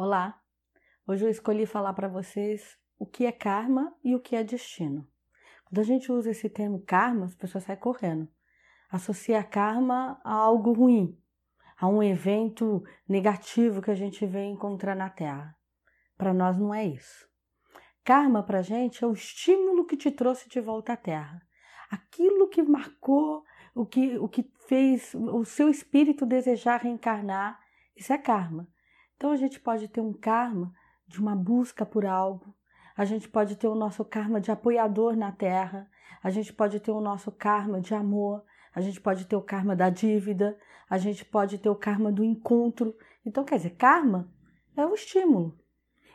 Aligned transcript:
Olá! 0.00 0.40
Hoje 1.08 1.24
eu 1.24 1.28
escolhi 1.28 1.66
falar 1.66 1.92
para 1.92 2.06
vocês 2.06 2.78
o 3.00 3.04
que 3.04 3.26
é 3.26 3.32
karma 3.32 3.92
e 4.04 4.14
o 4.14 4.20
que 4.20 4.36
é 4.36 4.44
destino. 4.44 5.04
Quando 5.64 5.80
a 5.80 5.82
gente 5.82 6.12
usa 6.12 6.30
esse 6.30 6.48
termo 6.48 6.84
karma, 6.86 7.26
as 7.26 7.34
pessoas 7.34 7.64
saem 7.64 7.80
correndo. 7.80 8.28
Associa 8.88 9.42
karma 9.42 10.20
a 10.22 10.32
algo 10.32 10.72
ruim, 10.72 11.20
a 11.76 11.88
um 11.88 12.00
evento 12.00 12.84
negativo 13.08 13.82
que 13.82 13.90
a 13.90 13.96
gente 13.96 14.24
vê 14.24 14.44
encontrar 14.44 14.94
na 14.94 15.10
Terra. 15.10 15.52
Para 16.16 16.32
nós 16.32 16.56
não 16.56 16.72
é 16.72 16.86
isso. 16.86 17.28
Karma 18.04 18.40
para 18.44 18.60
a 18.60 18.62
gente 18.62 19.02
é 19.02 19.06
o 19.08 19.12
estímulo 19.12 19.84
que 19.84 19.96
te 19.96 20.12
trouxe 20.12 20.48
de 20.48 20.60
volta 20.60 20.92
à 20.92 20.96
Terra. 20.96 21.42
Aquilo 21.90 22.48
que 22.48 22.62
marcou, 22.62 23.42
o 23.74 23.84
que, 23.84 24.16
o 24.16 24.28
que 24.28 24.48
fez 24.68 25.12
o 25.12 25.44
seu 25.44 25.68
espírito 25.68 26.24
desejar 26.24 26.82
reencarnar, 26.82 27.58
isso 27.96 28.12
é 28.12 28.18
karma. 28.18 28.68
Então 29.18 29.32
a 29.32 29.36
gente 29.36 29.58
pode 29.58 29.88
ter 29.88 30.00
um 30.00 30.12
karma 30.12 30.72
de 31.04 31.20
uma 31.20 31.34
busca 31.34 31.84
por 31.84 32.06
algo, 32.06 32.54
a 32.96 33.04
gente 33.04 33.28
pode 33.28 33.56
ter 33.56 33.66
o 33.66 33.74
nosso 33.74 34.04
karma 34.04 34.40
de 34.40 34.52
apoiador 34.52 35.16
na 35.16 35.32
terra, 35.32 35.90
a 36.22 36.30
gente 36.30 36.52
pode 36.52 36.78
ter 36.78 36.92
o 36.92 37.00
nosso 37.00 37.32
karma 37.32 37.80
de 37.80 37.92
amor, 37.94 38.44
a 38.72 38.80
gente 38.80 39.00
pode 39.00 39.26
ter 39.26 39.34
o 39.34 39.42
karma 39.42 39.74
da 39.74 39.90
dívida, 39.90 40.56
a 40.88 40.98
gente 40.98 41.24
pode 41.24 41.58
ter 41.58 41.68
o 41.68 41.74
karma 41.74 42.12
do 42.12 42.22
encontro. 42.22 42.96
Então, 43.26 43.44
quer 43.44 43.56
dizer, 43.56 43.70
karma 43.70 44.32
é 44.76 44.86
o 44.86 44.94
estímulo. 44.94 45.58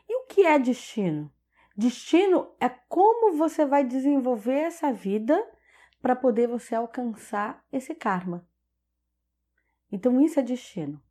E 0.07 0.15
o 0.23 0.25
que 0.27 0.45
é 0.45 0.57
destino? 0.57 1.29
Destino 1.75 2.53
é 2.57 2.69
como 2.69 3.35
você 3.35 3.65
vai 3.65 3.83
desenvolver 3.83 4.59
essa 4.59 4.93
vida 4.93 5.45
para 6.01 6.15
poder 6.15 6.47
você 6.47 6.73
alcançar 6.73 7.65
esse 7.69 7.93
karma. 7.93 8.47
Então, 9.91 10.21
isso 10.21 10.39
é 10.39 10.43
destino. 10.43 11.01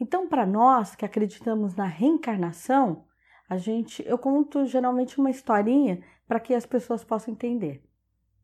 Então, 0.00 0.26
para 0.26 0.46
nós 0.46 0.96
que 0.96 1.04
acreditamos 1.04 1.76
na 1.76 1.84
reencarnação, 1.84 3.04
a 3.48 3.58
gente, 3.58 4.02
eu 4.06 4.16
conto 4.16 4.64
geralmente 4.64 5.18
uma 5.18 5.30
historinha 5.30 6.02
para 6.26 6.40
que 6.40 6.54
as 6.54 6.64
pessoas 6.64 7.04
possam 7.04 7.34
entender. 7.34 7.84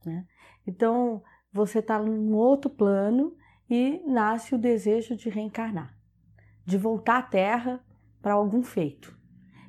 Né? 0.05 0.27
Então, 0.67 1.23
você 1.51 1.79
está 1.79 1.99
num 1.99 2.35
outro 2.35 2.69
plano 2.69 3.35
e 3.71 4.03
nasce 4.07 4.55
o 4.55 4.59
desejo 4.59 5.17
de 5.17 5.31
reencarnar, 5.31 5.97
de 6.65 6.77
voltar 6.77 7.19
à 7.19 7.23
Terra 7.23 7.81
para 8.21 8.35
algum 8.35 8.63
feito. 8.63 9.17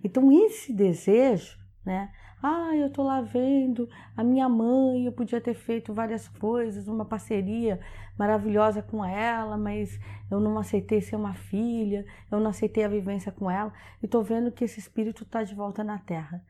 Então, 0.04 0.32
esse 0.32 0.74
desejo, 0.74 1.58
né, 1.86 2.12
ah, 2.42 2.76
eu 2.76 2.90
tô 2.92 3.04
lá 3.04 3.22
vendo 3.22 3.90
a 4.16 4.24
minha 4.24 4.48
mãe, 4.48 5.06
eu 5.06 5.12
podia 5.12 5.42
ter 5.42 5.56
feito 5.56 5.94
várias 5.94 6.28
coisas, 6.28 6.88
uma 6.88 7.06
parceria 7.06 7.80
maravilhosa 8.18 8.82
com 8.82 9.04
ela, 9.04 9.58
mas 9.58 10.00
eu 10.30 10.40
não 10.40 10.58
aceitei 10.58 11.02
ser 11.02 11.16
uma 11.16 11.34
filha, 11.34 12.06
eu 12.32 12.40
não 12.40 12.52
aceitei 12.52 12.84
a 12.84 12.90
vivência 12.90 13.32
com 13.32 13.50
ela, 13.50 13.74
e 14.02 14.08
tô 14.08 14.22
vendo 14.22 14.52
que 14.52 14.64
esse 14.64 14.80
espírito 14.80 15.26
tá 15.26 15.44
de 15.44 15.56
volta 15.56 15.84
na 15.84 15.98
Terra. 15.98 16.44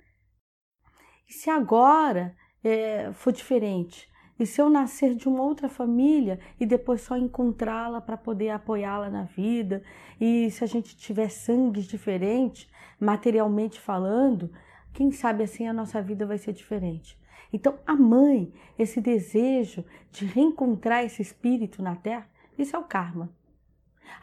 E 1.30 1.34
se 1.34 1.50
agora 1.50 2.36
é, 2.64 3.12
for 3.14 3.32
diferente? 3.32 4.10
E 4.40 4.46
se 4.46 4.62
eu 4.62 4.70
nascer 4.70 5.16
de 5.16 5.28
uma 5.28 5.42
outra 5.42 5.68
família 5.68 6.40
e 6.60 6.66
depois 6.66 7.02
só 7.02 7.18
encontrá-la 7.18 8.00
para 8.00 8.16
poder 8.16 8.52
apoiá-la 8.52 9.10
na 9.10 9.24
vida? 9.24 9.82
E 10.22 10.52
se 10.52 10.64
a 10.64 10.68
gente 10.68 10.96
tiver 10.96 11.30
sangues 11.30 11.86
diferentes, 11.86 12.70
materialmente 13.00 13.80
falando, 13.80 14.52
quem 14.98 15.12
sabe 15.12 15.44
assim 15.44 15.68
a 15.68 15.74
nossa 15.74 16.02
vida 16.02 16.26
vai 16.26 16.40
ser 16.40 16.54
diferente. 16.54 17.16
Então, 17.54 17.78
a 17.86 17.96
mãe, 17.96 18.52
esse 18.80 19.00
desejo 19.00 19.86
de 20.12 20.26
reencontrar 20.26 21.06
esse 21.06 21.22
espírito 21.22 21.84
na 21.84 21.96
Terra, 21.96 22.28
isso 22.58 22.76
é 22.76 22.80
o 22.80 22.84
karma. 22.84 23.32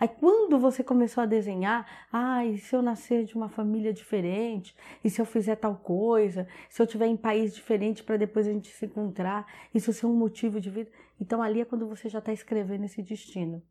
Aí 0.00 0.08
quando 0.08 0.58
você 0.58 0.82
começou 0.82 1.22
a 1.22 1.26
desenhar, 1.26 2.08
ah, 2.12 2.44
e 2.44 2.58
se 2.58 2.74
eu 2.74 2.82
nascer 2.82 3.24
de 3.24 3.36
uma 3.36 3.48
família 3.48 3.92
diferente, 3.92 4.74
e 5.04 5.08
se 5.08 5.20
eu 5.20 5.24
fizer 5.24 5.54
tal 5.54 5.76
coisa, 5.76 6.48
se 6.68 6.82
eu 6.82 6.88
tiver 6.88 7.06
em 7.06 7.16
país 7.16 7.54
diferente 7.54 8.02
para 8.02 8.16
depois 8.16 8.48
a 8.48 8.52
gente 8.52 8.72
se 8.72 8.86
encontrar, 8.86 9.46
isso 9.72 9.92
ser 9.92 10.06
um 10.06 10.16
motivo 10.16 10.60
de 10.60 10.70
vida. 10.70 10.90
Então 11.20 11.40
ali 11.40 11.60
é 11.60 11.64
quando 11.64 11.86
você 11.86 12.08
já 12.08 12.18
está 12.18 12.32
escrevendo 12.32 12.84
esse 12.84 13.00
destino. 13.00 13.62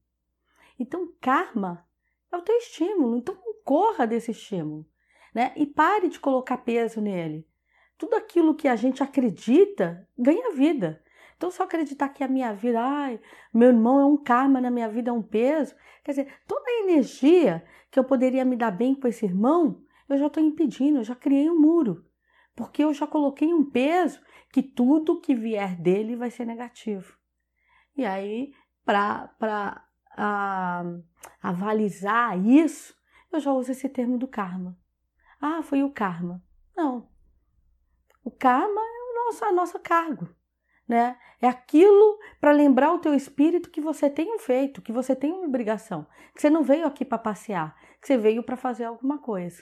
Então 0.79 1.11
karma 1.19 1.85
é 2.31 2.37
o 2.37 2.41
teu 2.41 2.55
estímulo, 2.55 3.17
então 3.17 3.35
corra 3.65 4.07
desse 4.07 4.31
estímulo 4.31 4.85
né? 5.33 5.51
E 5.55 5.65
pare 5.65 6.09
de 6.09 6.19
colocar 6.19 6.57
peso 6.57 7.01
nele. 7.01 7.47
Tudo 7.97 8.15
aquilo 8.15 8.55
que 8.55 8.67
a 8.67 8.75
gente 8.75 9.01
acredita 9.01 10.07
ganha 10.17 10.53
vida. 10.53 11.01
Então, 11.35 11.51
se 11.51 11.59
eu 11.59 11.65
acreditar 11.65 12.09
que 12.09 12.23
a 12.23 12.27
minha 12.27 12.53
vida, 12.53 12.81
ai, 12.81 13.19
meu 13.53 13.69
irmão 13.69 13.99
é 13.99 14.05
um 14.05 14.17
karma 14.17 14.61
na 14.61 14.71
minha 14.71 14.87
vida, 14.87 15.09
é 15.09 15.13
um 15.13 15.21
peso, 15.21 15.75
quer 16.03 16.11
dizer, 16.11 16.33
toda 16.47 16.63
a 16.65 16.83
energia 16.83 17.65
que 17.91 17.99
eu 17.99 18.03
poderia 18.03 18.45
me 18.45 18.55
dar 18.55 18.71
bem 18.71 18.95
com 18.95 19.07
esse 19.07 19.25
irmão, 19.25 19.83
eu 20.07 20.17
já 20.17 20.27
estou 20.27 20.41
impedindo, 20.41 20.99
eu 20.99 21.03
já 21.03 21.15
criei 21.15 21.49
um 21.49 21.59
muro. 21.59 22.05
Porque 22.55 22.83
eu 22.83 22.93
já 22.93 23.07
coloquei 23.07 23.53
um 23.53 23.69
peso 23.69 24.21
que 24.51 24.61
tudo 24.61 25.19
que 25.19 25.33
vier 25.33 25.75
dele 25.75 26.15
vai 26.15 26.29
ser 26.29 26.45
negativo. 26.45 27.17
E 27.97 28.05
aí, 28.05 28.53
para 28.85 29.83
avalizar 31.41 32.39
isso, 32.45 32.95
eu 33.31 33.39
já 33.39 33.51
uso 33.51 33.71
esse 33.71 33.89
termo 33.89 34.17
do 34.17 34.27
karma. 34.27 34.77
Ah, 35.45 35.61
foi 35.61 35.83
o 35.83 35.91
karma. 35.91 36.41
Não. 36.73 37.09
O 38.23 38.31
karma 38.31 38.79
é 38.79 39.11
o 39.11 39.25
nosso, 39.25 39.43
a 39.43 39.51
nosso 39.51 39.77
cargo. 39.77 40.29
Né? 40.87 41.19
É 41.41 41.49
aquilo 41.49 42.17
para 42.39 42.53
lembrar 42.53 42.93
o 42.93 42.99
teu 42.99 43.13
espírito 43.13 43.69
que 43.69 43.81
você 43.81 44.09
tem 44.09 44.33
um 44.33 44.39
feito, 44.39 44.81
que 44.81 44.93
você 44.93 45.13
tem 45.13 45.33
uma 45.33 45.45
obrigação, 45.45 46.07
que 46.33 46.39
você 46.39 46.49
não 46.49 46.63
veio 46.63 46.87
aqui 46.87 47.03
para 47.03 47.17
passear, 47.17 47.75
que 47.99 48.07
você 48.07 48.17
veio 48.17 48.41
para 48.41 48.55
fazer 48.55 48.85
alguma 48.85 49.17
coisa. 49.17 49.61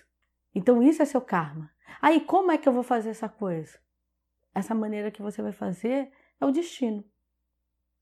Então 0.53 0.84
isso 0.84 1.02
é 1.02 1.06
seu 1.06 1.20
karma. 1.20 1.72
Aí 2.00 2.22
como 2.22 2.52
é 2.52 2.59
que 2.59 2.70
eu 2.70 2.74
vou 2.74 2.84
fazer 2.84 3.09
essa 3.09 3.28
coisa? 3.28 3.80
Essa 4.53 4.75
maneira 4.75 5.09
que 5.09 5.24
você 5.24 5.41
vai 5.41 5.52
fazer 5.52 6.12
é 6.40 6.46
o 6.46 6.52
destino. 6.52 7.03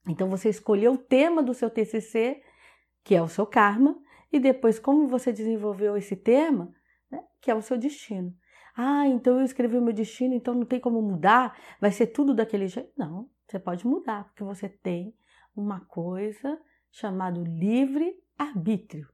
Então 0.06 0.30
você 0.30 0.50
escolheu 0.50 0.96
o 0.96 0.98
tema 0.98 1.42
do 1.42 1.54
seu 1.54 1.70
TCC, 1.70 2.44
que 3.06 3.16
é 3.16 3.22
o 3.22 3.30
seu 3.30 3.48
karma, 3.48 3.98
e 4.34 4.38
depois 4.38 4.80
como 4.80 5.08
você 5.08 5.32
desenvolveu 5.32 5.96
esse 5.96 6.18
tema, 6.18 6.74
né? 7.12 7.24
que 7.42 7.50
é 7.52 7.56
o 7.56 7.62
seu 7.62 7.78
destino. 7.78 8.36
Ah, 8.76 9.08
então 9.08 9.40
eu 9.40 9.46
escrevi 9.46 9.78
o 9.78 9.82
meu 9.82 9.94
destino, 9.94 10.34
então 10.34 10.54
não 10.54 10.66
tem 10.66 10.80
como 10.80 11.02
mudar, 11.02 11.58
vai 11.82 11.92
ser 11.92 12.08
tudo 12.08 12.34
daquele 12.34 12.68
jeito. 12.68 12.92
Não, 12.98 13.30
você 13.48 13.60
pode 13.60 13.86
mudar, 13.86 14.26
porque 14.26 14.44
você 14.44 14.70
tem 14.70 15.14
uma 15.56 15.82
coisa 15.82 16.60
chamada 16.92 17.40
livre-arbítrio. 17.40 19.08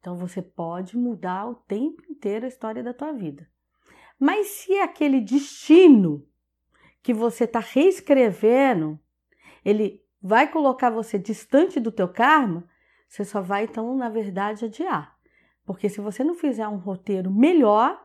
Então 0.00 0.16
você 0.16 0.40
pode 0.40 0.96
mudar 0.96 1.48
o 1.48 1.54
tempo 1.54 2.02
inteiro 2.10 2.44
a 2.44 2.48
história 2.48 2.82
da 2.82 2.94
tua 2.94 3.12
vida. 3.12 3.48
Mas 4.18 4.48
se 4.48 4.74
é 4.74 4.82
aquele 4.82 5.20
destino 5.20 6.26
que 7.02 7.14
você 7.14 7.44
está 7.44 7.60
reescrevendo, 7.60 8.98
ele 9.64 10.04
vai 10.20 10.50
colocar 10.50 10.90
você 10.90 11.18
distante 11.18 11.78
do 11.78 11.92
teu 11.92 12.08
karma, 12.08 12.68
você 13.08 13.24
só 13.24 13.40
vai 13.40 13.64
então, 13.64 13.96
na 13.96 14.08
verdade, 14.08 14.64
adiar. 14.64 15.17
Porque 15.68 15.90
se 15.90 16.00
você 16.00 16.24
não 16.24 16.34
fizer 16.34 16.66
um 16.66 16.78
roteiro 16.78 17.30
melhor, 17.30 18.02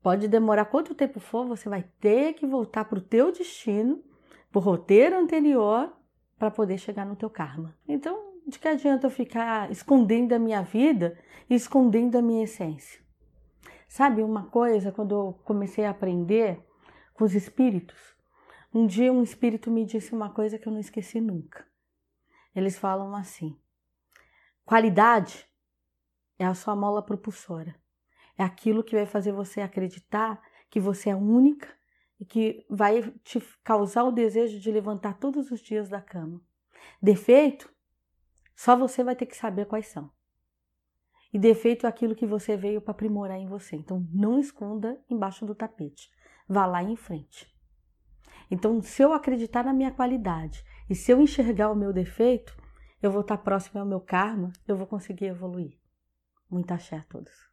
pode 0.00 0.28
demorar 0.28 0.66
quanto 0.66 0.94
tempo 0.94 1.18
for, 1.18 1.44
você 1.44 1.68
vai 1.68 1.82
ter 1.98 2.34
que 2.34 2.46
voltar 2.46 2.84
para 2.84 3.00
o 3.00 3.02
teu 3.02 3.32
destino, 3.32 4.00
para 4.48 4.60
o 4.60 4.62
roteiro 4.62 5.18
anterior, 5.18 5.92
para 6.38 6.52
poder 6.52 6.78
chegar 6.78 7.04
no 7.04 7.16
teu 7.16 7.28
karma. 7.28 7.76
Então, 7.88 8.32
de 8.46 8.60
que 8.60 8.68
adianta 8.68 9.08
eu 9.08 9.10
ficar 9.10 9.68
escondendo 9.72 10.34
a 10.34 10.38
minha 10.38 10.62
vida 10.62 11.18
e 11.50 11.56
escondendo 11.56 12.16
a 12.16 12.22
minha 12.22 12.44
essência? 12.44 13.00
Sabe 13.88 14.22
uma 14.22 14.44
coisa, 14.44 14.92
quando 14.92 15.16
eu 15.16 15.32
comecei 15.44 15.84
a 15.84 15.90
aprender 15.90 16.64
com 17.12 17.24
os 17.24 17.34
espíritos, 17.34 17.98
um 18.72 18.86
dia 18.86 19.12
um 19.12 19.24
espírito 19.24 19.68
me 19.68 19.84
disse 19.84 20.14
uma 20.14 20.30
coisa 20.30 20.56
que 20.56 20.68
eu 20.68 20.72
não 20.72 20.78
esqueci 20.78 21.20
nunca. 21.20 21.66
Eles 22.54 22.78
falam 22.78 23.16
assim: 23.16 23.58
qualidade 24.64 25.47
é 26.38 26.46
a 26.46 26.54
sua 26.54 26.76
mola 26.76 27.02
propulsora. 27.02 27.74
É 28.36 28.44
aquilo 28.44 28.84
que 28.84 28.94
vai 28.94 29.06
fazer 29.06 29.32
você 29.32 29.60
acreditar 29.60 30.40
que 30.70 30.78
você 30.78 31.10
é 31.10 31.16
única 31.16 31.68
e 32.20 32.24
que 32.24 32.64
vai 32.68 33.02
te 33.24 33.40
causar 33.64 34.04
o 34.04 34.12
desejo 34.12 34.58
de 34.60 34.70
levantar 34.70 35.18
todos 35.18 35.50
os 35.50 35.60
dias 35.60 35.88
da 35.88 36.00
cama. 36.00 36.40
Defeito, 37.02 37.72
só 38.54 38.76
você 38.76 39.02
vai 39.02 39.16
ter 39.16 39.26
que 39.26 39.36
saber 39.36 39.66
quais 39.66 39.88
são. 39.88 40.10
E 41.32 41.38
defeito 41.38 41.86
é 41.86 41.88
aquilo 41.88 42.14
que 42.14 42.26
você 42.26 42.56
veio 42.56 42.80
para 42.80 42.92
aprimorar 42.92 43.38
em 43.38 43.46
você. 43.46 43.76
Então 43.76 44.06
não 44.12 44.38
esconda 44.38 45.00
embaixo 45.10 45.44
do 45.44 45.54
tapete. 45.54 46.10
Vá 46.48 46.64
lá 46.64 46.82
em 46.82 46.96
frente. 46.96 47.46
Então, 48.50 48.80
se 48.80 49.02
eu 49.02 49.12
acreditar 49.12 49.62
na 49.62 49.74
minha 49.74 49.90
qualidade 49.90 50.64
e 50.88 50.94
se 50.94 51.12
eu 51.12 51.20
enxergar 51.20 51.70
o 51.70 51.76
meu 51.76 51.92
defeito, 51.92 52.56
eu 53.02 53.10
vou 53.10 53.20
estar 53.20 53.36
próximo 53.38 53.78
ao 53.78 53.86
meu 53.86 54.00
karma, 54.00 54.50
eu 54.66 54.76
vou 54.76 54.86
conseguir 54.86 55.26
evoluir. 55.26 55.77
Muita 56.50 56.74
axé 56.74 56.96
a 56.96 57.04
todos. 57.04 57.47